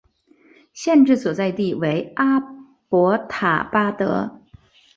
[0.73, 2.39] 县治所在地为阿
[2.89, 4.41] 伯塔巴德。